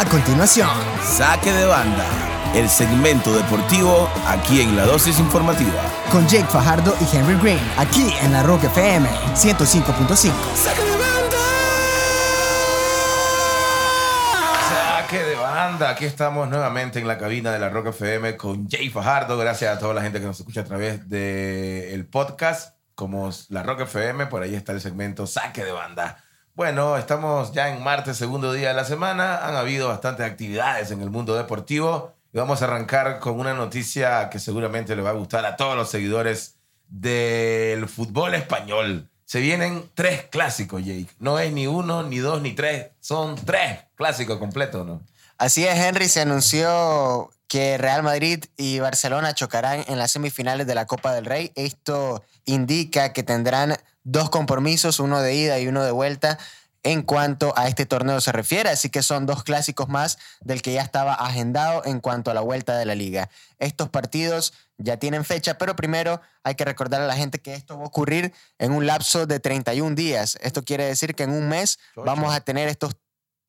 [0.00, 0.70] A continuación,
[1.02, 2.06] Saque de banda,
[2.54, 5.74] el segmento deportivo aquí en la dosis informativa.
[6.10, 10.32] con Jake Fajardo y Henry Green, aquí en la Rock FM 105.5.
[10.56, 11.36] Saque de banda.
[14.70, 15.90] Saque de banda.
[15.90, 19.36] Aquí estamos nuevamente en la cabina de la Rock FM con Jay Fajardo.
[19.36, 23.82] Gracias a toda la gente que nos escucha a través del podcast, como la Rock
[23.82, 24.28] FM.
[24.28, 26.24] Por ahí está el segmento Saque de banda.
[26.60, 29.46] Bueno, estamos ya en martes, segundo día de la semana.
[29.46, 32.12] Han habido bastantes actividades en el mundo deportivo.
[32.34, 35.74] Y vamos a arrancar con una noticia que seguramente le va a gustar a todos
[35.74, 36.56] los seguidores
[36.86, 39.08] del fútbol español.
[39.24, 41.08] Se vienen tres clásicos, Jake.
[41.18, 42.88] No es ni uno, ni dos, ni tres.
[43.00, 45.00] Son tres clásicos completos, ¿no?
[45.38, 50.74] Así es, Henry, se anunció que Real Madrid y Barcelona chocarán en las semifinales de
[50.74, 51.52] la Copa del Rey.
[51.54, 53.78] Esto indica que tendrán
[54.10, 56.38] dos compromisos, uno de ida y uno de vuelta,
[56.82, 58.70] en cuanto a este torneo se refiere.
[58.70, 62.40] Así que son dos clásicos más del que ya estaba agendado en cuanto a la
[62.40, 63.28] vuelta de la liga.
[63.58, 67.76] Estos partidos ya tienen fecha, pero primero hay que recordar a la gente que esto
[67.76, 70.38] va a ocurrir en un lapso de 31 días.
[70.40, 72.96] Esto quiere decir que en un mes vamos a tener estos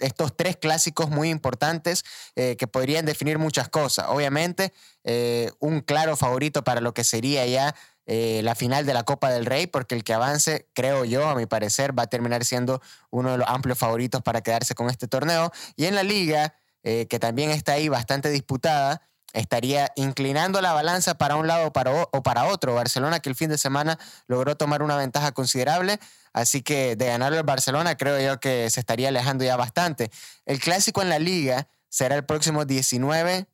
[0.01, 2.03] estos tres clásicos muy importantes
[2.35, 4.07] eh, que podrían definir muchas cosas.
[4.09, 9.03] Obviamente, eh, un claro favorito para lo que sería ya eh, la final de la
[9.03, 12.43] Copa del Rey, porque el que avance, creo yo, a mi parecer, va a terminar
[12.45, 15.51] siendo uno de los amplios favoritos para quedarse con este torneo.
[15.75, 19.01] Y en la liga, eh, que también está ahí bastante disputada,
[19.33, 22.75] estaría inclinando la balanza para un lado para, o para otro.
[22.75, 25.99] Barcelona que el fin de semana logró tomar una ventaja considerable,
[26.33, 30.11] así que de ganarlo el Barcelona creo yo que se estaría alejando ya bastante.
[30.45, 33.47] El clásico en la liga será el próximo 19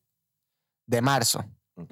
[0.86, 1.46] de marzo.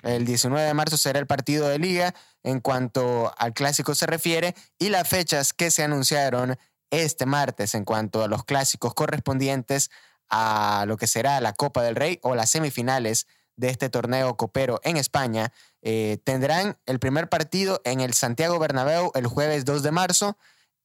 [0.03, 4.55] El 19 de marzo será el partido de liga en cuanto al clásico se refiere
[4.79, 6.57] y las fechas que se anunciaron
[6.89, 9.91] este martes en cuanto a los clásicos correspondientes
[10.29, 14.81] a lo que será la Copa del Rey o las semifinales de este torneo copero
[14.83, 19.91] en España, eh, tendrán el primer partido en el Santiago Bernabéu el jueves 2 de
[19.91, 20.37] marzo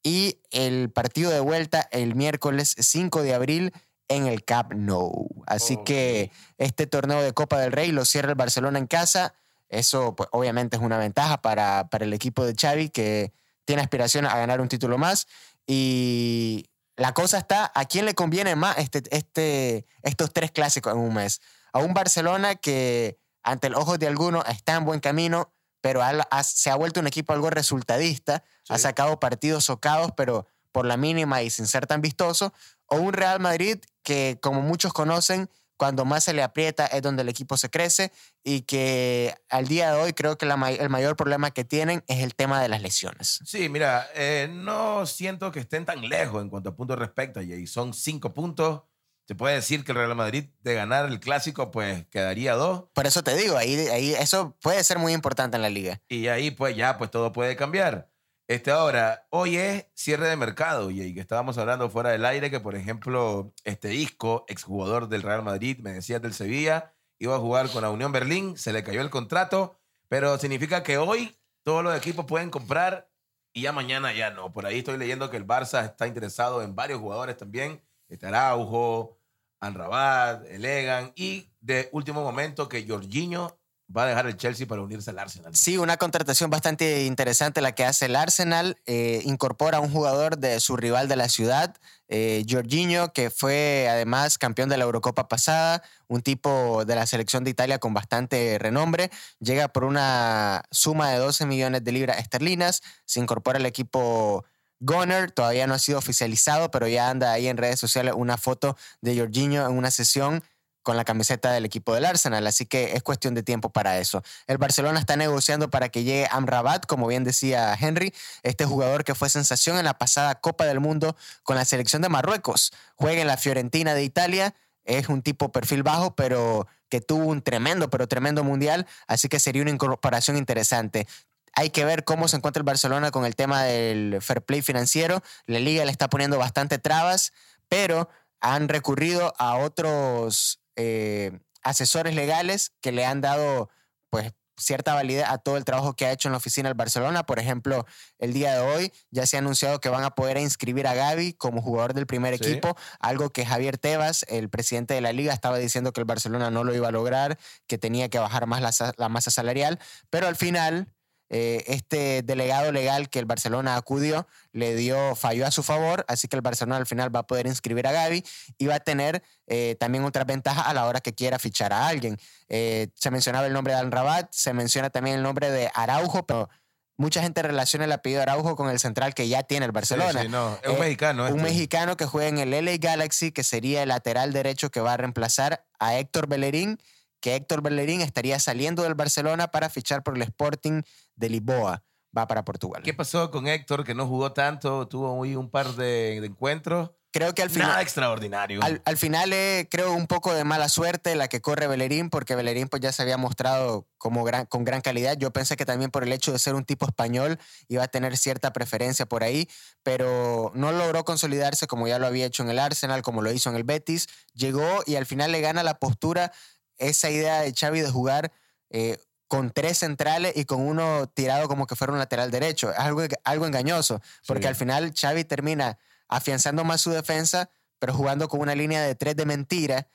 [0.02, 3.72] y el partido de vuelta el miércoles 5 de abril
[4.10, 5.28] en el Camp Nou.
[5.46, 9.34] Así que este torneo de Copa del Rey lo cierra el Barcelona en casa.
[9.68, 13.32] Eso pues, obviamente es una ventaja para, para el equipo de Xavi que
[13.64, 15.28] tiene aspiración a ganar un título más.
[15.66, 20.98] Y la cosa está, ¿a quién le conviene más este, este, estos tres clásicos en
[20.98, 21.40] un mes?
[21.72, 26.26] A un Barcelona que ante el ojo de algunos está en buen camino, pero ha-
[26.30, 30.96] ha- se ha vuelto un equipo algo resultadista, ha sacado partidos socados, pero por la
[30.96, 32.52] mínima y sin ser tan vistoso,
[32.86, 35.48] o un Real Madrid que, como muchos conocen,
[35.80, 38.12] cuando más se le aprieta es donde el equipo se crece
[38.44, 42.22] y que al día de hoy creo que la el mayor problema que tienen es
[42.22, 43.40] el tema de las lesiones.
[43.46, 47.66] Sí, mira, eh, no siento que estén tan lejos en cuanto a puntos respecto, Jay.
[47.66, 48.82] Son cinco puntos.
[49.26, 52.84] Se puede decir que el Real Madrid de ganar el clásico, pues quedaría dos.
[52.92, 56.02] Por eso te digo, ahí, ahí eso puede ser muy importante en la liga.
[56.08, 58.09] Y ahí, pues ya, pues todo puede cambiar.
[58.50, 62.58] Este ahora, hoy es cierre de mercado, y que estábamos hablando fuera del aire, que
[62.58, 67.70] por ejemplo, este disco, exjugador del Real Madrid, me decías del Sevilla, iba a jugar
[67.70, 69.78] con la Unión Berlín, se le cayó el contrato,
[70.08, 73.08] pero significa que hoy todos los equipos pueden comprar
[73.52, 74.52] y ya mañana ya no.
[74.52, 79.16] Por ahí estoy leyendo que el Barça está interesado en varios jugadores también, este Araujo,
[79.60, 83.59] Anrabat, Elegan, y de último momento que Jorginho
[83.94, 85.54] va a dejar el Chelsea para unirse al Arsenal.
[85.54, 88.78] Sí, una contratación bastante interesante la que hace el Arsenal.
[88.86, 91.76] Eh, incorpora a un jugador de su rival de la ciudad,
[92.08, 97.44] eh, Jorginho, que fue además campeón de la Eurocopa pasada, un tipo de la selección
[97.44, 99.10] de Italia con bastante renombre.
[99.40, 102.82] Llega por una suma de 12 millones de libras esterlinas.
[103.04, 104.44] Se incorpora al equipo
[104.80, 108.76] Gunner, todavía no ha sido oficializado, pero ya anda ahí en redes sociales una foto
[109.02, 110.42] de Jorginho en una sesión
[110.82, 114.22] con la camiseta del equipo del Arsenal, así que es cuestión de tiempo para eso.
[114.46, 119.14] El Barcelona está negociando para que llegue Amrabat, como bien decía Henry, este jugador que
[119.14, 122.72] fue sensación en la pasada Copa del Mundo con la selección de Marruecos.
[122.96, 124.54] Juega en la Fiorentina de Italia,
[124.84, 129.38] es un tipo perfil bajo, pero que tuvo un tremendo, pero tremendo mundial, así que
[129.38, 131.06] sería una incorporación interesante.
[131.52, 135.22] Hay que ver cómo se encuentra el Barcelona con el tema del fair play financiero.
[135.46, 137.32] La liga le está poniendo bastante trabas,
[137.68, 138.08] pero
[138.40, 143.68] han recurrido a otros eh, asesores legales que le han dado
[144.08, 147.24] pues cierta validez a todo el trabajo que ha hecho en la oficina del Barcelona.
[147.24, 147.86] Por ejemplo,
[148.18, 151.32] el día de hoy ya se ha anunciado que van a poder inscribir a Gaby
[151.34, 152.44] como jugador del primer Sí.
[152.44, 156.50] equipo, algo que Javier Tebas, el presidente de la liga, estaba diciendo que el Barcelona
[156.50, 158.60] no lo iba a lograr, que tenía que bajar más
[158.96, 159.78] la masa salarial,
[160.10, 160.88] pero al final
[161.32, 166.26] eh, este delegado legal que el Barcelona acudió le dio, falló a su favor, así
[166.26, 168.24] que el Barcelona al final va a poder inscribir a Gaby
[168.58, 171.86] y va a tener eh, también otra ventaja a la hora que quiera fichar a
[171.86, 172.18] alguien.
[172.48, 176.26] Eh, se mencionaba el nombre de Al Rabat, se menciona también el nombre de Araujo,
[176.26, 176.48] pero
[176.96, 180.20] mucha gente relaciona el apellido Araujo con el central que ya tiene el Barcelona.
[180.20, 181.22] Sí, sí, no, es un mexicano.
[181.22, 181.42] Un este.
[181.42, 184.96] mexicano que juega en el LA Galaxy, que sería el lateral derecho que va a
[184.96, 186.78] reemplazar a Héctor Bellerín,
[187.20, 190.82] que Héctor Bellerín estaría saliendo del Barcelona para fichar por el Sporting
[191.16, 191.82] de Lisboa.
[192.16, 192.82] Va para Portugal.
[192.82, 194.88] ¿Qué pasó con Héctor, que no jugó tanto?
[194.88, 196.90] Tuvo hoy un par de, de encuentros.
[197.12, 197.68] Creo que al final.
[197.68, 198.62] Nada extraordinario.
[198.62, 202.36] Al, al final, eh, creo un poco de mala suerte la que corre Bellerín, porque
[202.36, 205.16] Bellerín pues, ya se había mostrado como gran, con gran calidad.
[205.18, 208.16] Yo pensé que también por el hecho de ser un tipo español iba a tener
[208.16, 209.48] cierta preferencia por ahí,
[209.82, 213.50] pero no logró consolidarse como ya lo había hecho en el Arsenal, como lo hizo
[213.50, 214.06] en el Betis.
[214.32, 216.32] Llegó y al final le gana la postura
[216.80, 218.32] esa idea de Xavi de jugar
[218.70, 218.98] eh,
[219.28, 222.72] con tres centrales y con uno tirado como que fuera un lateral derecho.
[222.72, 224.48] Es algo, algo engañoso, porque Sí.
[224.48, 225.78] al final Xavi termina
[226.08, 227.48] afianzando más su defensa,
[227.78, 229.88] pero jugando con una línea de tres de mentira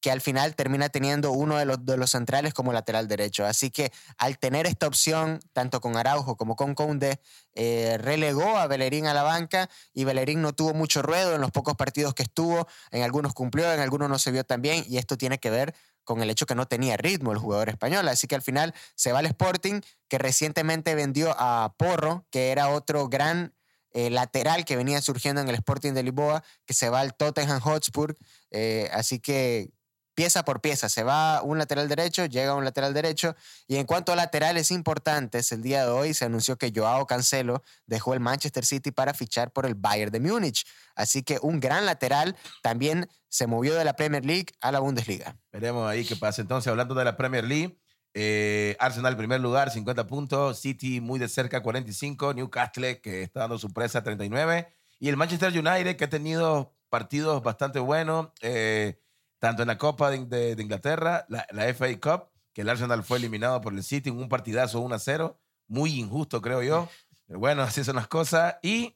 [0.00, 3.46] que al final termina teniendo uno de los, de los centrales como lateral derecho.
[3.46, 7.20] Así que al tener esta opción, tanto con Araujo como con Conde,
[7.54, 11.52] eh, relegó a Bellerín a la banca y Bellerín no tuvo mucho ruedo en los
[11.52, 14.98] pocos partidos que estuvo, en algunos cumplió, en algunos no se vio tan bien y
[14.98, 15.72] esto tiene que ver
[16.04, 18.08] con el hecho que no tenía ritmo el jugador español.
[18.08, 22.68] Así que al final se va al Sporting, que recientemente vendió a Porro, que era
[22.68, 23.54] otro gran
[23.92, 27.60] eh, lateral que venía surgiendo en el Sporting de Lisboa, que se va al Tottenham
[27.60, 28.16] Hotspur.
[28.50, 29.70] Eh, así que
[30.14, 33.34] pieza por pieza, se va un lateral derecho, llega un lateral derecho.
[33.66, 37.62] Y en cuanto a laterales importantes, el día de hoy se anunció que Joao Cancelo
[37.86, 40.64] dejó el Manchester City para fichar por el Bayern de Múnich.
[40.94, 45.36] Así que un gran lateral también se movió de la Premier League a la Bundesliga.
[45.52, 46.42] Veremos ahí qué pasa.
[46.42, 47.78] Entonces, hablando de la Premier League,
[48.14, 50.60] eh, Arsenal primer lugar, 50 puntos.
[50.60, 52.34] City muy de cerca, 45.
[52.34, 54.68] Newcastle, que está dando su presa, 39.
[54.98, 59.00] Y el Manchester United, que ha tenido partidos bastante buenos, eh,
[59.42, 63.02] tanto en la Copa de, de- de Inglaterra, la, la FA Cup, que el Arsenal
[63.02, 65.36] fue eliminado por el City en un partidazo 1 a 0.
[65.66, 66.88] Muy injusto, creo yo.
[67.26, 68.54] Pero bueno, así son las cosas.
[68.62, 68.94] Y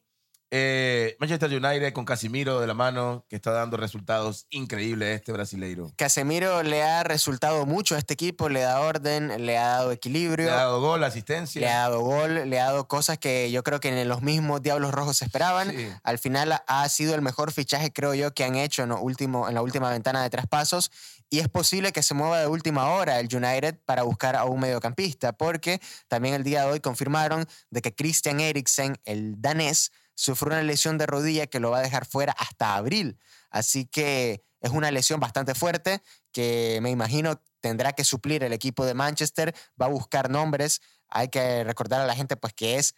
[0.49, 5.91] eh, Manchester United con Casimiro de la mano, que está dando resultados increíbles este brasileiro.
[5.97, 10.45] Casemiro le ha resultado mucho a este equipo, le da orden, le ha dado equilibrio.
[10.45, 11.59] Le ha dado gol, asistencia.
[11.59, 14.61] Le ha dado gol, le ha dado cosas que yo creo que en los mismos
[14.61, 15.71] Diablos Rojos se esperaban.
[15.71, 15.89] Sí.
[16.03, 19.55] Al final ha sido el mejor fichaje, creo yo, que han hecho en, último, en
[19.55, 20.91] la última ventana de traspasos.
[21.29, 24.61] Y es posible que se mueva de última hora el United para buscar a un
[24.61, 30.53] mediocampista, porque también el día de hoy confirmaron de que Christian Eriksen, el danés, sufrió
[30.53, 33.19] una lesión de rodilla que lo va a dejar fuera hasta abril.
[33.51, 38.85] Así que es una lesión bastante fuerte que me imagino tendrá que suplir el equipo
[38.85, 40.81] de Manchester, va a buscar nombres.
[41.07, 42.95] Hay que recordar a la gente pues que es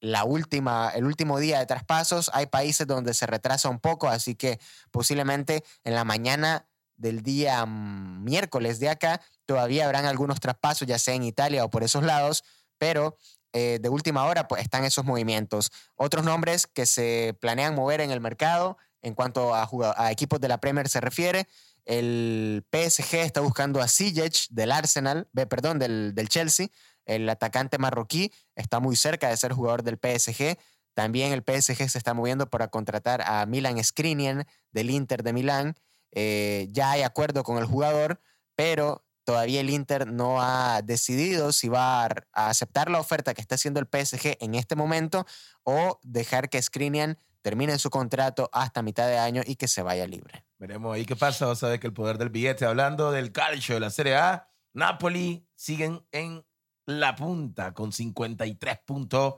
[0.00, 2.30] la última, el último día de traspasos.
[2.32, 4.60] Hay países donde se retrasa un poco, así que
[4.92, 11.14] posiblemente en la mañana del día miércoles de acá todavía habrán algunos traspasos, ya sea
[11.14, 12.44] en Italia o por esos lados,
[12.78, 13.16] pero
[13.52, 15.70] eh, de última hora pues están esos movimientos.
[15.96, 19.68] Otros nombres que se planean mover en el mercado en cuanto a,
[20.10, 21.48] equipos de la Premier se refiere.
[21.84, 26.68] El PSG está buscando a Ziyech del Arsenal, perdón, del, del Chelsea.
[27.06, 30.58] El atacante marroquí está muy cerca de ser jugador del PSG.
[30.94, 35.76] También el PSG se está moviendo para contratar a Milan Skriniar del Inter de Milán.
[36.12, 38.20] Eh, ya hay acuerdo con el jugador,
[38.54, 43.54] pero todavía el Inter no ha decidido si va a, aceptar la oferta que está
[43.54, 45.24] haciendo el PSG en este momento
[45.62, 50.04] o dejar que Skriniar termine su contrato hasta mitad de año y que se vaya
[50.08, 50.44] libre.
[50.58, 51.48] Veremos ahí qué pasa.
[51.48, 52.66] A ver que el poder del billete.
[52.66, 56.44] Hablando del calcio de la Serie A, Napoli siguen en
[56.86, 59.34] la punta con 53 puntos,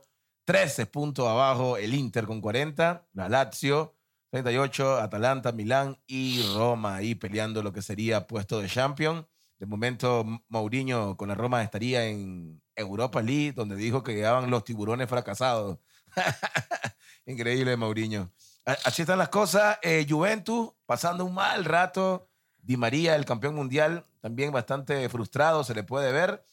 [0.47, 3.95] 13 puntos abajo el Inter con 40, la Lazio
[4.31, 9.29] 38, Atalanta, Milán y Roma ahí peleando lo que sería puesto de champion.
[9.63, 14.65] De momento, Mourinho con la Roma estaría en Europa League, donde dijo que llegaban los
[14.65, 15.79] tiburones fracasados.
[17.27, 18.33] Increíble, Mourinho.
[18.65, 19.79] Así están las cosas.
[19.83, 22.29] Eh, Juventus pasando un mal rato.
[22.59, 26.45] Di María, el campeón mundial, también bastante frustrado, se le puede ver.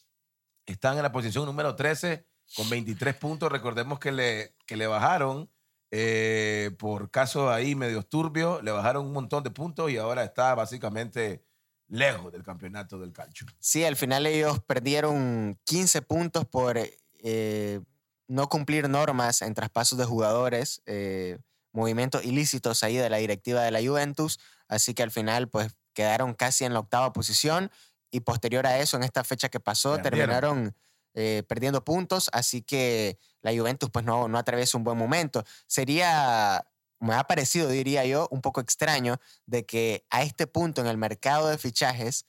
[0.64, 2.24] Están en la posición número 13
[2.54, 3.50] con 23 puntos.
[3.50, 5.50] Recordemos que le, que le bajaron
[5.90, 10.54] eh, por casos ahí medios turbios, le bajaron un montón de puntos y ahora está
[10.54, 11.44] básicamente
[11.90, 13.46] lejos del campeonato del calcio.
[13.58, 17.80] Sí, al final ellos perdieron 15 puntos por eh,
[18.28, 21.38] no cumplir normas en traspasos de jugadores, eh,
[21.72, 26.34] movimientos ilícitos ahí de la directiva de la Juventus, así que al final pues quedaron
[26.34, 27.70] casi en la octava posición
[28.10, 30.10] y posterior a eso, en esta fecha que pasó, Perdieron.
[30.10, 30.76] terminaron
[31.14, 35.44] eh, perdiendo puntos, así que la Juventus pues no, no atraviesa un buen momento.
[35.66, 36.64] Sería,
[37.00, 40.98] me ha parecido, diría yo, un poco extraño de que a este punto en el
[40.98, 42.26] mercado de fichajes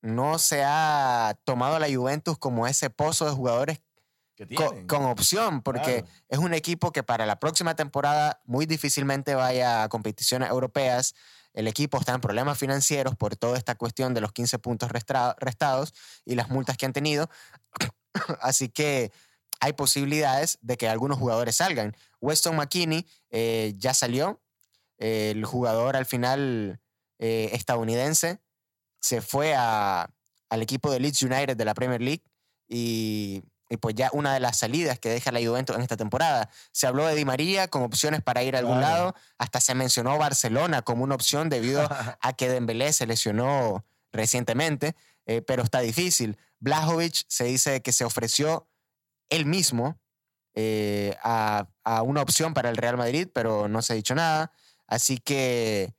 [0.00, 3.80] no se ha tomado la Juventus como ese pozo de jugadores
[4.36, 4.46] que
[4.86, 6.18] con, opción, porque Claro.
[6.28, 11.14] es un equipo que para la próxima temporada muy difícilmente vaya a competiciones europeas.
[11.54, 15.94] El equipo está en problemas financieros por toda esta cuestión de los 15 puntos restados
[16.26, 17.30] y las multas que han tenido.
[18.40, 19.10] Así que
[19.60, 21.96] hay posibilidades de que algunos jugadores salgan.
[22.20, 24.40] Weston McKinney eh, ya salió.
[24.98, 26.80] Eh, el jugador al final
[27.18, 28.40] eh, estadounidense
[29.00, 30.10] se fue a-
[30.48, 32.22] al equipo de Leeds United de la Premier League
[32.68, 36.48] y, y pues ya una de las salidas que deja la Juventus en esta temporada.
[36.72, 38.94] Se habló de Di María con opciones para ir a algún Claro.
[38.94, 41.86] lado, hasta se mencionó Barcelona como una opción debido
[42.20, 44.94] a que Dembélé se lesionó recientemente,
[45.46, 46.38] pero está difícil.
[46.60, 48.68] Blajovic se dice que se ofreció
[49.30, 49.98] él mismo
[50.54, 54.52] eh, a, a una opción para el Real Madrid, pero no se ha dicho nada.
[54.86, 55.94] Así que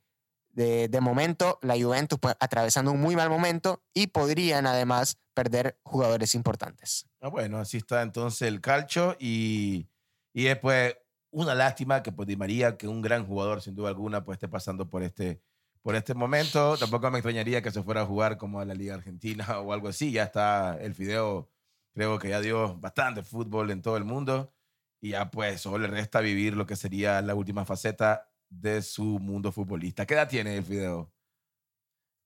[0.50, 5.78] de, de momento la Juventus pues, atravesando un muy mal momento y podrían además perder
[5.84, 7.06] jugadores importantes.
[7.20, 9.88] Ah, bueno, así está entonces el calcho y,
[10.32, 10.96] y es pues
[11.30, 14.48] una lástima que pues Di María, que un gran jugador sin duda alguna, pues esté
[14.48, 15.40] pasando por este,
[15.82, 16.76] por este momento.
[16.76, 19.88] Tampoco me extrañaría que se fuera a jugar como a la Liga Argentina o algo
[19.88, 20.10] así.
[20.10, 21.48] Ya está el Fideo,
[21.98, 24.52] creo que ya dio bastante fútbol en todo el mundo
[25.00, 29.02] y ya pues solo le resta vivir lo que sería la última faceta de su
[29.18, 30.06] mundo futbolista.
[30.06, 31.12] ¿Qué edad tiene el Fideo?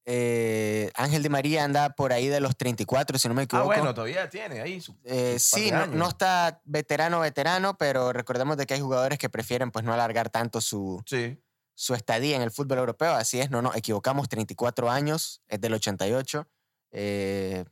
[0.05, 3.67] Eh, Ángel Di María anda por ahí de los 34, si no me Ah, equivoco.
[3.69, 4.97] bueno, todavía tiene ahí su...
[5.05, 9.29] Eh, su sí, no, no está veterano, veterano, pero recordemos de que hay jugadores que
[9.31, 11.39] prefieren pues no alargar tanto su, Sí.
[11.75, 13.13] su estadía en el fútbol europeo.
[13.15, 16.49] Así es, no nos equivocamos, 34 años, es del 88.
[16.91, 17.65] eh,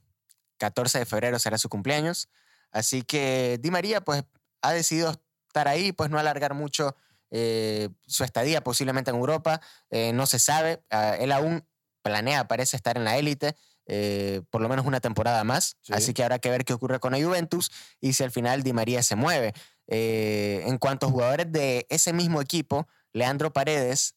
[0.60, 2.28] 14 de febrero será su cumpleaños.
[2.70, 4.22] Así que Di María pues
[4.62, 5.10] ha decidido
[5.48, 6.94] estar ahí, pues no alargar mucho
[7.32, 9.60] eh, su estadía posiblemente en Europa.
[9.90, 11.66] Eh, no se sabe, ah, él aún
[12.02, 13.56] planea, parece estar en la élite.
[13.92, 15.92] eh, por lo menos una temporada más, Sí.
[15.92, 18.72] así que habrá que ver qué ocurre con la Juventus y si al final Di
[18.72, 19.52] María se mueve.
[19.88, 24.14] En cuanto a jugadores de ese mismo equipo, Leandro Paredes,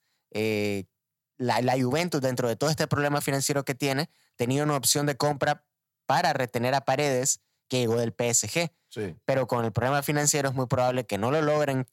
[1.37, 5.17] la, la Juventus, dentro de todo este problema financiero que tiene, tenía una opción de
[5.17, 5.65] compra
[6.13, 8.71] para retener a Paredes que llegó del PSG.
[8.89, 9.15] Sí.
[9.25, 11.87] Pero con el problema financiero es muy probable que no lo logren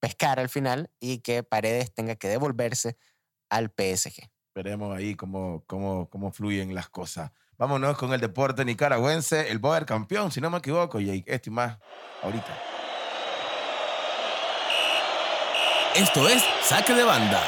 [0.00, 2.98] pescar al final y que Paredes tenga que devolverse
[3.48, 4.28] al PSG.
[4.54, 7.30] Veremos ahí cómo, cómo, cómo fluyen las cosas.
[7.56, 11.24] Vámonos con el deporte nicaragüense, el Boer campeón, si no me equivoco, Jake.
[11.26, 11.78] Esto y más
[12.22, 12.54] ahorita.
[15.96, 17.42] Esto es Saque de Banda.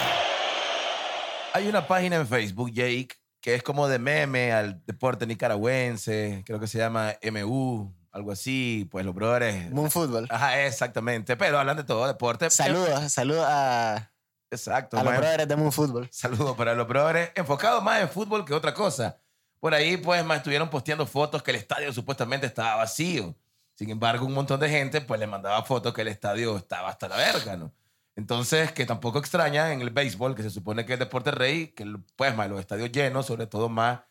[1.52, 6.42] Hay una página en Facebook, Jake, que es como de meme al deporte nicaragüense.
[6.46, 8.88] Creo que se llama MU, algo así.
[8.90, 9.70] Pues los brothers.
[9.70, 10.26] Moon Fútbol.
[10.30, 11.36] Ajá, exactamente.
[11.36, 12.50] Pero hablan de todo, deporte.
[12.50, 14.12] Saludos, saludos a,
[14.50, 14.98] Exacto.
[14.98, 16.08] a los brothers de Moon Fútbol.
[16.12, 19.16] Saludos para los brothers, enfocados más en fútbol que otra cosa.
[19.58, 23.34] Por ahí, pues, más estuvieron posteando fotos que el estadio supuestamente estaba vacío.
[23.74, 27.08] Sin embargo, un montón de gente, pues, le mandaba fotos que el estadio estaba hasta
[27.08, 27.72] la verga, ¿no?
[28.20, 31.68] Entonces, que tampoco extraña en el béisbol, que se supone que es el deporte rey,
[31.68, 31.86] que,
[32.16, 34.02] pues, más los estadios llenos, sobre todo más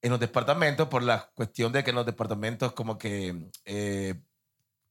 [0.00, 4.14] en los departamentos, por la cuestión de que en los departamentos como que eh,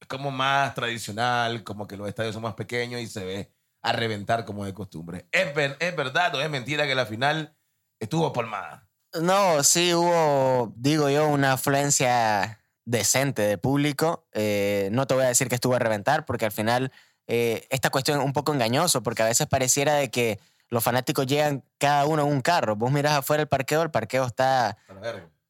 [0.00, 3.92] es como más tradicional, como que los estadios son más pequeños y se ve a
[3.92, 5.26] reventar como de costumbre.
[5.32, 5.48] ¿Es,
[5.80, 7.56] es verdad o es mentira que la final
[7.98, 8.88] estuvo palmada?
[9.20, 14.28] No, sí hubo, digo yo, una afluencia decente de público.
[14.32, 16.92] Eh, no te voy a decir que estuvo a reventar, porque al final
[17.26, 20.38] eh, esta cuestión es un poco engañoso, porque a veces pareciera de que
[20.68, 22.76] los fanáticos llegan cada uno en un carro.
[22.76, 24.76] Vos miras afuera el parqueo, el parqueo está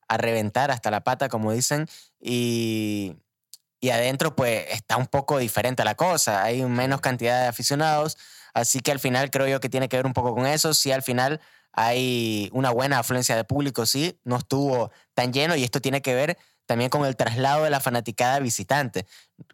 [0.09, 1.89] A reventar hasta la pata, como dicen,
[2.21, 3.17] y,
[3.81, 8.19] y adentro pues está un poco diferente la cosa, hay menos cantidad de aficionados,
[8.53, 10.93] así que al final creo yo que tiene que ver un poco con eso, si
[10.93, 11.41] al final
[11.73, 16.15] hay una buena afluencia de público, sí, no estuvo tan lleno y esto tiene que
[16.15, 19.07] ver también con el traslado de la fanaticada visitante.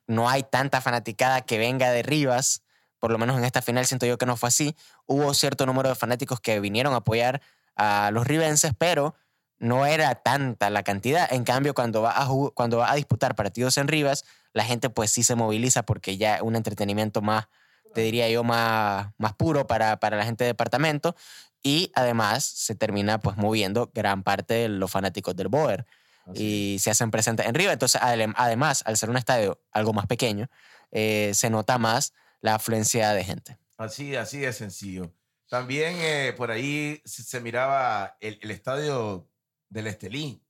[0.07, 2.63] No hay tanta fanaticada que venga de Rivas,
[2.99, 4.77] por lo menos en esta final siento yo que no fue así.
[5.07, 7.41] Hubo cierto número de fanáticos que vinieron a apoyar
[7.75, 9.15] a los ribenses, pero
[9.59, 11.31] no era tanta la cantidad.
[11.33, 15.11] En cambio, cuando va a, cuando va a disputar partidos en Rivas, la gente pues
[15.11, 17.49] sí se moviliza porque ya es un entretenimiento más,
[17.95, 21.17] te diría yo, más, más puro para, para la gente de departamento.
[21.63, 25.87] Y además se termina pues moviendo gran parte de los fanáticos del Boer
[26.35, 27.73] y se hacen presentes en Rivas.
[27.73, 30.49] Entonces, adem- además, al ser un estadio algo más pequeño,
[30.91, 33.59] eh, se nota más la afluencia de gente.
[33.79, 35.13] Así, así de sencillo.
[35.49, 39.29] También eh, por ahí se, miraba el, el estadio
[39.69, 40.43] del Estelí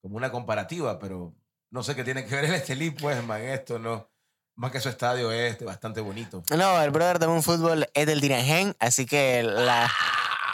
[0.00, 1.34] como una comparativa, pero
[1.70, 4.10] No sé qué tiene que ver el Estelí, pues, man, esto, ¿no?
[4.56, 6.42] Más que su estadio es este, bastante bonito.
[6.56, 9.90] No, el brother de un fútbol es del Diragen, así que la,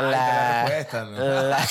[0.00, 1.42] la la- respuesta, ¿no?
[1.42, 1.68] la-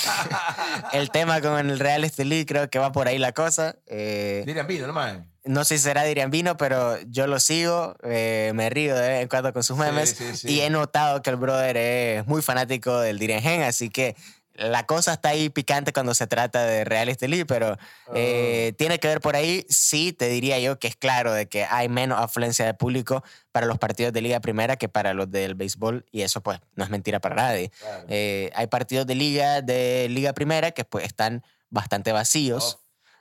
[0.92, 3.76] el tema con el Real Estelí creo que va por ahí la cosa.
[3.86, 5.30] Eh, Dirían vino, ¿no, man?
[5.44, 9.22] no sé si será Dirian Vino, pero yo lo sigo, eh, me río de vez
[9.22, 10.48] en cuando con sus memes sí, sí.
[10.52, 14.16] y he notado que el brother es muy fanático del Dirigen, así que
[14.58, 17.76] la cosa está ahí picante cuando se trata de Real Estelí, pero
[18.14, 21.64] eh, tiene que ver por ahí, sí, te diría yo que es claro de que
[21.64, 23.22] hay menos afluencia de público
[23.52, 26.84] para los partidos de Liga Primera que para los del béisbol y eso pues no
[26.84, 27.70] es mentira para nadie.
[27.80, 28.04] Claro.
[28.08, 32.78] Eh, hay partidos de Liga de Liga Primera que pues están bastante vacíos.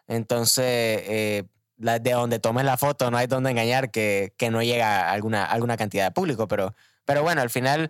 [0.08, 1.44] Entonces, eh,
[1.77, 5.46] la- de donde tomes la foto no hay donde engañar que, que no llega alguna,
[5.46, 6.48] alguna cantidad de público.
[6.48, 6.75] Pero,
[7.06, 7.89] pero bueno, al final,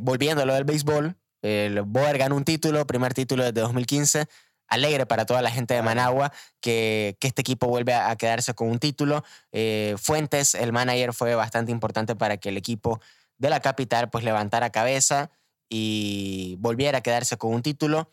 [0.00, 4.26] volviendo a lo del béisbol, el Boer ganó un título, primer título desde 2015.
[4.68, 8.54] Alegre para toda la gente de Managua que, que este equipo vuelve a, a quedarse
[8.54, 9.22] con un título.
[9.50, 13.00] Eh, Fuentes, el manager, fue bastante importante para que el equipo
[13.36, 15.30] de la capital pues levantara cabeza
[15.68, 18.08] y volviera a quedarse con un título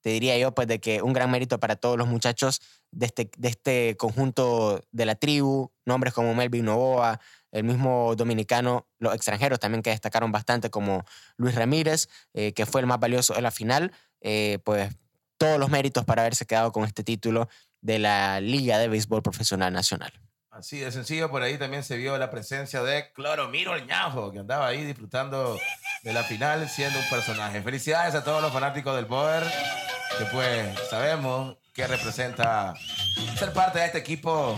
[0.00, 3.30] te diría yo, pues, de que un gran mérito para todos los muchachos de este,
[3.36, 7.20] de este conjunto de la tribu, nombres como Melvin Novoa,
[7.50, 11.04] el mismo dominicano, los extranjeros también que destacaron bastante, como
[11.36, 14.94] Luis Ramírez, eh, que fue el más valioso en la final, eh, pues
[15.36, 17.48] todos los méritos para haberse quedado con este título
[17.80, 20.12] de la Liga de Béisbol Profesional Nacional.
[20.50, 24.40] Así de sencillo, por ahí también se vio la presencia de Cloromiro el Ñajo, que
[24.40, 25.56] andaba ahí disfrutando
[26.02, 27.62] de la final siendo un personaje.
[27.62, 29.44] Felicidades a todos los fanáticos del Boer,
[30.18, 32.74] que pues sabemos que representa
[33.38, 34.56] ser parte de este equipo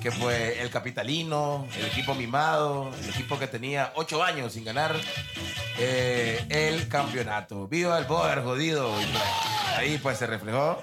[0.00, 4.96] que pues el capitalino, el equipo mimado, el equipo que tenía ocho años sin ganar
[5.78, 7.68] eh, el campeonato.
[7.68, 8.90] Viva el Boer, jodido.
[8.90, 9.06] Pues,
[9.76, 10.82] ahí pues se reflejó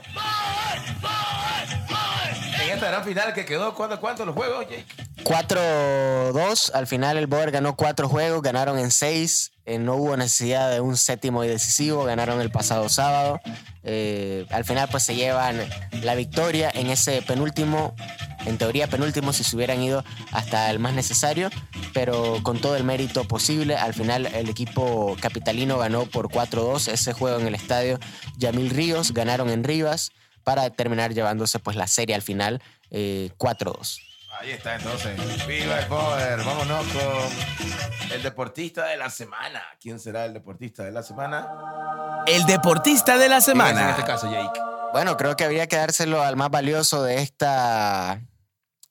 [2.62, 4.86] en esta gran final que quedó, ¿cuánto, cuánto los juegos, Jake?
[5.24, 10.72] 4-2, al final el Boer ganó cuatro juegos, ganaron en seis, eh, no hubo necesidad
[10.72, 13.40] de un séptimo y decisivo, ganaron el pasado sábado.
[13.84, 15.60] Eh, al final pues se llevan
[16.02, 17.96] la victoria en ese penúltimo,
[18.48, 21.52] en teoría penúltimo si se hubieran ido hasta el más necesario,
[21.94, 27.14] pero con todo el mérito posible, al final el equipo capitalino ganó por 4-2 ese
[27.14, 28.00] juego en el estadio
[28.38, 30.12] Yamil Ríos, ganaron en Rivas
[30.44, 34.09] para terminar llevándose pues la serie al final eh, 4-2.
[34.40, 35.18] Ahí está entonces.
[35.48, 36.40] Viva el poder.
[36.44, 39.62] Vámonos con el deportista de la semana.
[39.82, 42.24] ¿Quién será el deportista de la semana?
[42.26, 43.90] El deportista de la ¿Quién es En semana.
[43.90, 44.58] este caso, Jake.
[44.94, 48.22] Bueno, creo que habría que dárselo al más valioso de esta,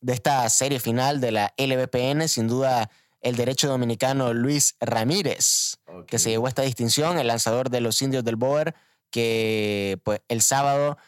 [0.02, 2.90] de esta serie final de la LVPN, sin duda
[3.22, 8.22] el derecho dominicano Luis Ramírez, que se llevó esta distinción, el lanzador de los indios
[8.22, 8.74] del Boer,
[9.10, 10.98] que pues, el sábado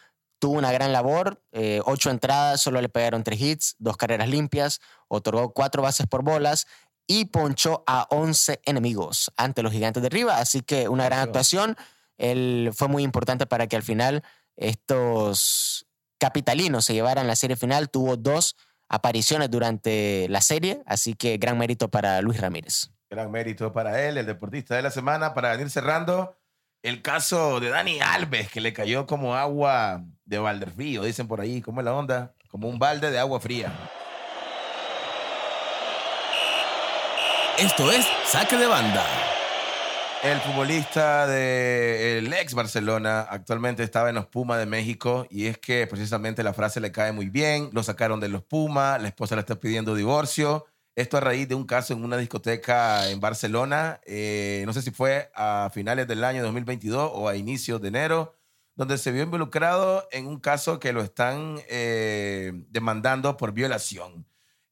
[0.41, 4.81] tuvo una gran labor, eh, ocho entradas, solo le pegaron tres hits, dos carreras limpias,
[5.07, 6.65] otorgó cuatro bases por bolas
[7.05, 11.77] y ponchó a 11 enemigos ante los gigantes de arriba, así que una gran actuación.
[12.17, 14.23] Él fue muy importante para que al final
[14.55, 15.85] estos
[16.17, 17.91] capitalinos se llevaran la serie final.
[17.91, 18.55] Tuvo dos
[18.89, 22.89] apariciones durante la serie, así que gran mérito para Luis Ramírez.
[23.11, 25.35] Gran mérito para él, el deportista de la semana.
[25.35, 26.35] Para venir cerrando,
[26.83, 31.61] el caso de Dani Alves, que le cayó como agua de Valderfrío, dicen por ahí.
[31.61, 32.33] ¿Cómo es la onda?
[32.49, 33.71] Como un balde de agua fría.
[37.59, 39.05] Esto es Saque de Banda.
[40.23, 45.87] El futbolista del ex Barcelona actualmente estaba en los Pumas de México y es que
[45.87, 47.69] precisamente la frase le cae muy bien.
[47.73, 50.65] Lo sacaron de los Pumas, la esposa le está pidiendo divorcio.
[50.95, 54.91] Esto a raíz de un caso en una discoteca en Barcelona, eh, no sé si
[54.91, 58.35] fue a finales del año 2022 o a inicios de enero,
[58.75, 64.25] donde se vio involucrado en un caso que lo están eh, demandando por violación.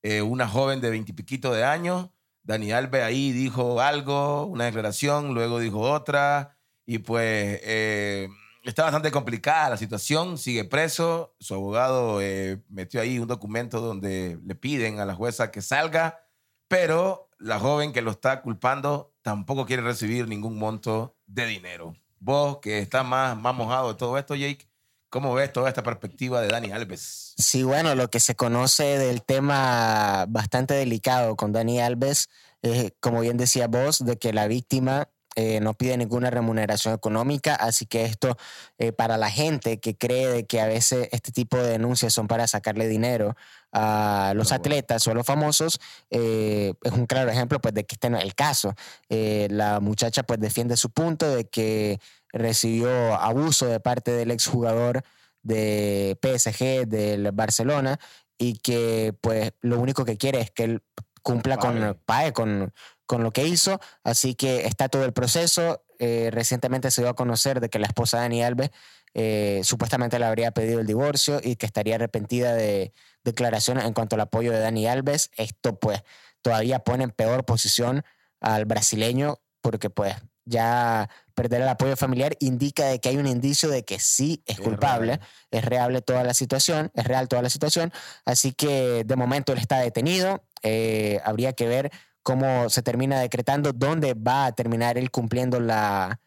[0.03, 2.09] Eh, una joven de veintipiquito de años
[2.49, 8.27] Dani Alves ahí dijo algo, una declaración, luego dijo otra, y pues eh,
[8.69, 14.39] está bastante complicada la situación, sigue preso, su abogado eh, metió ahí un documento donde
[14.45, 16.25] le piden a la jueza que salga,
[16.67, 21.95] pero la joven que lo está culpando tampoco quiere recibir ningún monto de dinero.
[22.19, 24.67] Vos, que estás más, más mojado de todo esto, Jake,
[25.09, 27.33] ¿cómo ves toda esta perspectiva de Dani Alves?
[27.37, 32.29] Sí, bueno, lo que se conoce del tema bastante delicado con Dani Alves,
[32.61, 37.55] eh, como bien decía vos, de que la víctima eh, no pide ninguna remuneración económica,
[37.55, 38.35] así que esto
[38.77, 42.27] eh, para la gente que cree de que a veces este tipo de denuncias son
[42.27, 43.35] para sacarle dinero
[43.71, 44.59] a los bueno.
[44.59, 48.17] atletas o a los famosos, eh, es un claro ejemplo pues, de que este no
[48.17, 48.73] es el caso.
[49.09, 51.99] La muchacha pues defiende su punto de que
[52.33, 55.03] recibió abuso de parte del exjugador
[55.43, 57.99] de PSG, del Barcelona,
[58.37, 60.83] y que pues lo único que quiere es que él
[61.21, 61.79] cumpla Pague.
[61.79, 62.73] con, pague con,
[63.09, 63.81] con lo que hizo.
[64.03, 65.83] Así que está todo el proceso.
[65.97, 68.69] Eh, recientemente se dio a conocer de que la esposa de Dani Alves
[69.15, 72.93] eh, supuestamente le habría pedido el divorcio y que estaría arrepentida de
[73.23, 75.31] declaraciones en cuanto al apoyo de Dani Alves.
[75.37, 76.03] Esto pues
[76.43, 78.03] todavía pone en peor posición
[78.41, 83.69] al brasileño porque pues ya perder el apoyo familiar indica de que hay un indicio
[83.69, 85.27] de que sí es Es culpable, real.
[85.49, 87.91] es real toda la situación, es real toda la situación,
[88.25, 91.91] así que de momento él está detenido, eh, habría que ver
[92.23, 96.19] cómo se termina decretando, dónde va a terminar él cumpliendo la,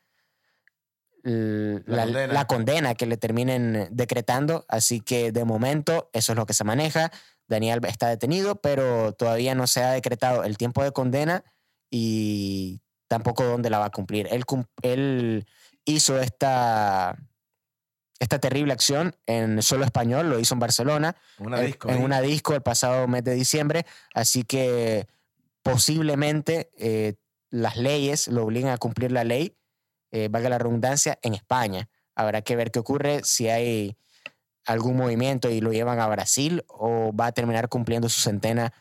[1.25, 2.33] La la, condena.
[2.33, 6.65] la condena que le terminen decretando, así que de momento eso es lo que se
[6.65, 7.13] maneja.
[7.47, 11.45] Daniel está detenido, pero todavía no se ha decretado el tiempo de condena
[11.91, 14.29] y tampoco dónde la va a cumplir.
[14.83, 15.47] Él,
[15.85, 17.19] hizo esta,
[18.19, 21.91] esta terrible acción en solo español, lo hizo en Barcelona, Una en, disco.
[21.91, 25.07] en una disco el pasado mes de diciembre, así que
[25.63, 27.15] posiblemente eh,
[27.51, 29.57] las leyes lo obliguen a cumplir la ley,
[30.11, 31.89] eh, valga la redundancia, en España.
[32.15, 33.97] Habrá que ver qué ocurre si hay
[34.65, 38.73] algún movimiento y lo llevan a Brasil o va a terminar cumpliendo su centena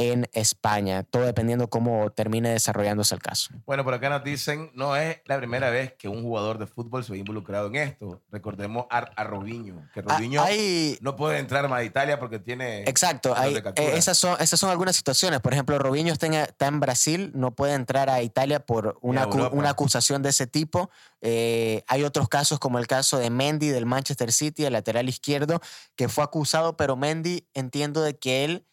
[0.00, 3.50] en España, todo dependiendo cómo termine desarrollándose el caso.
[3.66, 7.04] Bueno, por acá nos dicen, no es la primera vez que un jugador de fútbol
[7.04, 8.22] se ve involucrado en esto.
[8.30, 12.38] Recordemos a, a Robinho, que Ah, Robinho hay, no puede entrar más a Italia porque
[12.38, 12.84] tiene...
[12.84, 15.40] Exacto, hay- eh, esas, son, esas son algunas situaciones.
[15.40, 19.26] Por ejemplo, Robinho está en, está en Brasil, no puede entrar a Italia por una,
[19.26, 20.90] una acusación de ese tipo.
[21.20, 25.60] Eh, hay otros casos, como el caso de Mendy del Manchester City, el lateral izquierdo,
[25.94, 28.64] que fue acusado, pero Mendy entiendo de que él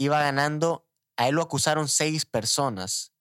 [0.00, 0.86] iba ganando,
[1.16, 3.12] a él lo acusaron seis personas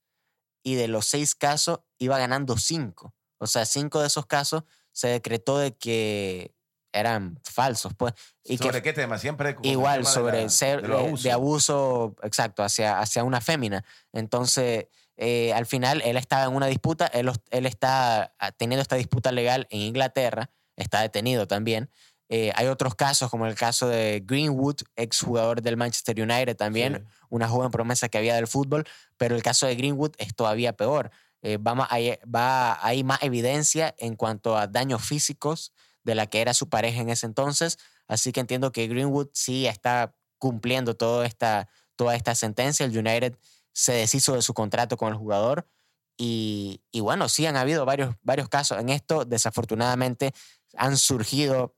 [0.63, 3.13] y de los seis casos iba ganando cinco.
[3.37, 4.63] O sea, cinco de esos casos
[4.93, 6.53] se decretó de que
[6.93, 8.13] eran falsos, pues.
[8.43, 9.17] Y que ¿Sobre qué tema?
[9.19, 11.31] Siempre Igual tema de sobre la- ser de de, de abusos.
[11.31, 13.83] abuso, exacto, hacia, hacia una fémina.
[14.13, 14.87] Entonces,
[15.17, 19.31] eh, al final, él estaba en una disputa, él, él está ah, teniendo esta disputa
[19.33, 21.89] legal en Inglaterra, está detenido también.
[22.29, 27.13] Eh, hay otros casos, como el caso de Greenwood, exjugador del Manchester United también, Sí.
[27.29, 28.85] una joven promesa que había del fútbol,
[29.17, 31.09] pero el caso de Greenwood es todavía peor.
[31.41, 36.27] Eh, va más- hay, va- hay más evidencia en cuanto a daños físicos de la
[36.27, 40.95] que era su pareja en ese entonces, así que entiendo que Greenwood sí está cumpliendo
[40.95, 42.85] toda esta, toda esta sentencia.
[42.85, 43.37] El United
[43.73, 45.67] se deshizo de su contrato con el jugador
[46.17, 49.25] y, y bueno, sí han habido varios, varios casos en esto.
[49.25, 50.33] Desafortunadamente
[50.75, 51.75] han surgido,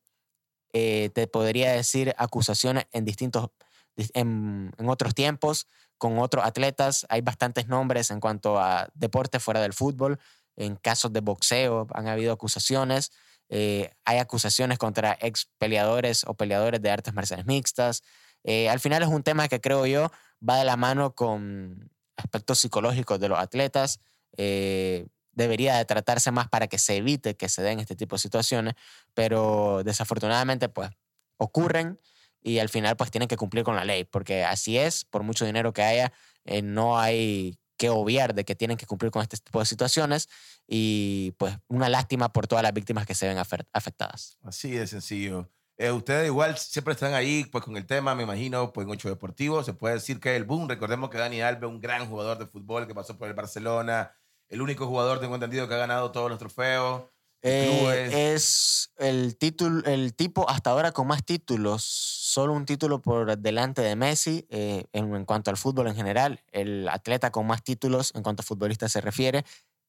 [0.74, 3.50] eh, te podría decir, acusaciones en distintos,
[3.96, 5.68] en, en otros tiempos
[6.02, 7.06] con otros atletas.
[7.10, 10.20] Hay bastantes nombres en cuanto a deporte fuera del fútbol.
[10.56, 13.12] En casos de boxeo han habido acusaciones.
[13.50, 18.02] Eh, hay acusaciones contra ex peleadores o peleadores de artes marciales mixtas.
[18.44, 20.12] Eh, al final es un tema que creo yo
[20.48, 24.00] va de la mano con aspectos psicológicos de los atletas.
[24.38, 28.20] Eh, debería de tratarse más para que se evite que se den este tipo de
[28.20, 28.76] situaciones,
[29.14, 30.90] pero desafortunadamente pues
[31.38, 32.00] ocurren
[32.42, 35.46] y al final pues tienen que cumplir con la ley, porque así es, por mucho
[35.46, 36.14] dinero que haya,
[36.46, 40.30] eh, no hay que obviar de que tienen que cumplir con este tipo de situaciones
[40.68, 43.38] y pues una lástima por todas las víctimas que se ven
[43.74, 44.38] afectadas.
[44.44, 45.50] Así de sencillo.
[45.78, 49.10] Eh, ustedes igual siempre están ahí pues con el tema, me imagino, pues en Ocho
[49.10, 49.64] Deportivo.
[49.64, 50.70] Se puede decir que el boom.
[50.70, 54.12] Recordemos que Dani Alves, un gran jugador de fútbol que pasó por el Barcelona,
[54.52, 57.04] el único jugador, tengo entendido, que ha ganado todos los trofeos.
[57.42, 63.36] Eh, es el, título, el tipo hasta ahora con más títulos, solo un título por
[63.36, 67.64] delante de Messi eh, en, en cuanto al fútbol en general, el atleta con más
[67.64, 69.44] títulos en cuanto a futbolista se refiere.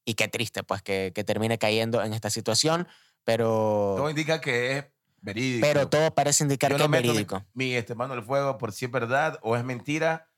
[0.05, 2.89] Y qué triste, pues, que, que termine cayendo en esta situación,
[3.25, 4.85] pero, Todo indica que es
[5.21, 5.67] verídico.
[5.67, 7.45] pero todo parece indicar Yo que no es meto mi, verídico.
[7.55, 10.29] mi este, mano al fuego por si es verdad o es mentira,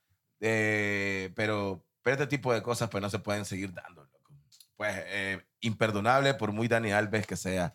[0.40, 4.03] eh, pero, pero este tipo de cosas pues no se pueden seguir dando.
[4.76, 7.72] Pues eh, imperdonable por muy Dani Alves que sea.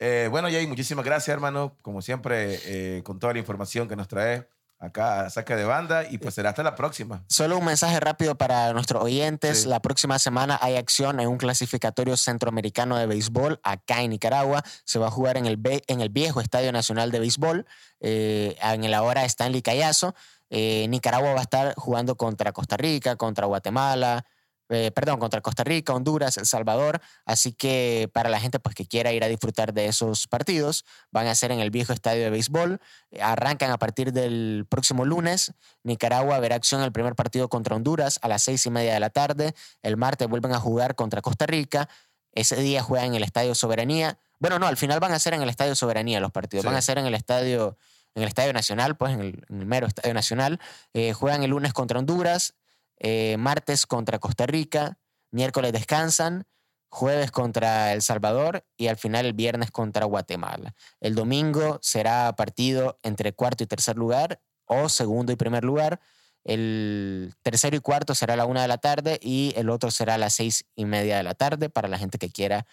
[0.00, 1.76] Eh, bueno, Jay, muchísimas gracias, hermano.
[1.82, 6.04] Como siempre, eh, con toda la información que nos trae acá a Saca de Banda.
[6.08, 7.24] Y pues será hasta la próxima.
[7.28, 9.62] Solo un mensaje rápido para nuestros oyentes.
[9.62, 9.68] Sí.
[9.68, 14.62] La próxima semana hay acción en un clasificatorio centroamericano de béisbol acá en Nicaragua.
[14.84, 17.66] Se va a jugar en el, en el viejo Estadio Nacional de Béisbol,
[18.00, 20.14] eh, en el ahora Stanley Callazo.
[20.50, 24.24] Eh, Nicaragua va a estar jugando contra Costa Rica, contra Guatemala,
[24.68, 27.00] eh, perdón, contra Costa Rica, Honduras, El Salvador.
[27.24, 31.26] Así que para la gente pues, que quiera ir a disfrutar de esos partidos, van
[31.26, 32.80] a ser en el viejo estadio de béisbol.
[33.20, 35.52] Arrancan a partir del próximo lunes.
[35.82, 39.10] Nicaragua verá acción el primer partido contra Honduras a las seis y media de la
[39.10, 39.54] tarde.
[39.82, 41.88] El martes vuelven a jugar contra Costa Rica.
[42.32, 44.18] Ese día juegan en el Estadio Soberanía.
[44.38, 46.62] Bueno, no, al final van a ser en el Estadio Soberanía los partidos.
[46.62, 46.66] Sí.
[46.66, 47.76] Van a ser en el estadio,
[48.14, 50.60] en el Estadio Nacional, pues en el, en el mero Estadio Nacional.
[50.92, 52.54] Eh, juegan el lunes contra Honduras,
[52.98, 54.98] eh, martes contra Costa Rica,
[55.30, 56.46] miércoles descansan,
[56.90, 60.74] jueves contra El Salvador y al final el viernes contra Guatemala.
[61.00, 66.00] El domingo será partido entre cuarto y tercer lugar o segundo y primer lugar.
[66.44, 70.14] El tercero y cuarto será a la una de la tarde y el otro será
[70.14, 72.66] a las seis y media de la tarde para la gente que quiera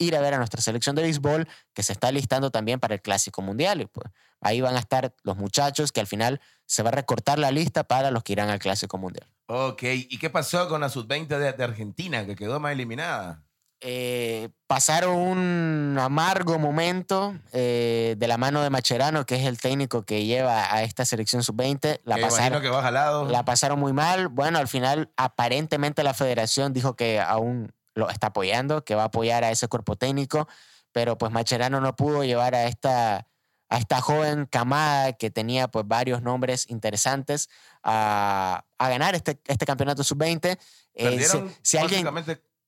[0.00, 3.02] ir a ver a nuestra selección de béisbol que se está listando también para el
[3.02, 3.80] Clásico Mundial.
[3.82, 4.08] Y pues
[4.40, 7.84] ahí van a estar los muchachos que al final se va a recortar la lista
[7.84, 9.28] para los que irán al Clásico Mundial.
[9.46, 13.42] Ok, ¿y qué pasó con la sub-20 de, de Argentina, que quedó más eliminada?
[13.82, 20.02] Eh, pasaron un amargo momento eh, de la mano de Macherano, que es el técnico
[20.02, 22.00] que lleva a esta selección sub-20.
[22.04, 23.24] La Que imagino pasaron, que va jalado.
[23.24, 24.28] la pasaron muy mal.
[24.28, 29.06] Bueno, al final, aparentemente la federación dijo que aún lo está apoyando, que va a
[29.06, 30.48] apoyar a ese cuerpo técnico,
[30.92, 33.28] pero pues Macherano no pudo llevar a esta,
[33.68, 37.48] a esta joven camada que tenía pues varios nombres interesantes
[37.84, 40.58] a, a ganar este, este campeonato sub-20.
[40.94, 42.08] Eh, Perdieron si, si alguien,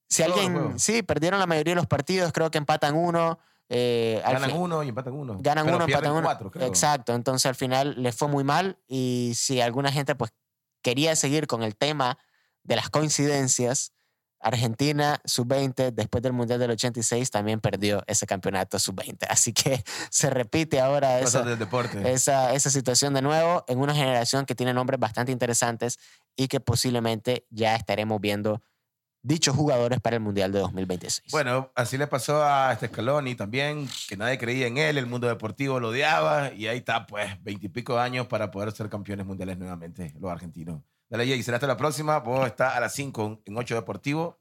[0.08, 3.38] si alguien, sí, perdieron la mayoría de los partidos, creo que empatan uno.
[3.68, 5.38] eh, Ganan fin- uno y empatan uno.
[5.40, 6.22] ganan Pero uno, empatan uno.
[6.22, 6.66] cuatro, creo.
[6.68, 10.32] Exacto, entonces al final les fue muy mal y si alguna gente pues
[10.82, 12.18] quería seguir con el tema
[12.62, 13.92] de las coincidencias,
[14.42, 20.30] Argentina sub-20 después del Mundial del 86 también perdió ese campeonato sub-20, así que se
[20.30, 25.98] repite ahora esa, esa situación de nuevo en una generación que tiene nombres bastante interesantes
[26.36, 28.60] y que posiblemente ya estaremos viendo
[29.22, 31.30] dichos jugadores para el Mundial de 2026.
[31.30, 35.28] Bueno, así le pasó a este Scaloni también, que nadie creía en él, el mundo
[35.28, 40.12] deportivo lo odiaba y ahí está, pues, veintipico años para poder ser campeones mundiales nuevamente,
[40.18, 40.82] los argentinos.
[41.12, 42.20] Dale, Jay, será hasta la próxima.
[42.20, 44.40] Vos estás a las 5 en 8 Deportivo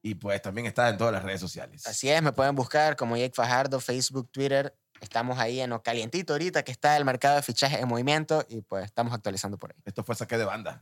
[0.00, 1.84] y pues también estás en todas las redes sociales.
[1.88, 4.78] Así es, me pueden buscar como Jake Fajardo, Facebook, Twitter.
[5.00, 8.60] Estamos ahí en lo calientito ahorita que está el mercado de fichajes en movimiento y
[8.60, 9.82] pues estamos actualizando por ahí.
[9.84, 10.80] Esto fue Saque de Banda.